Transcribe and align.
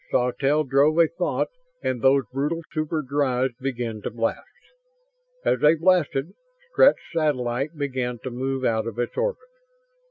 Sawtelle 0.09 0.63
drove 0.63 0.97
a 0.97 1.07
thought 1.07 1.49
and 1.83 2.01
those 2.01 2.23
brutal 2.33 2.61
super 2.73 3.03
drives 3.07 3.53
began 3.61 4.01
to 4.01 4.09
blast. 4.09 4.47
As 5.45 5.59
they 5.59 5.75
blasted, 5.75 6.33
Strett's 6.71 7.01
satellite 7.13 7.75
began 7.77 8.17
to 8.23 8.31
move 8.31 8.65
out 8.65 8.87
of 8.87 8.97
its 8.97 9.15
orbit. 9.15 9.37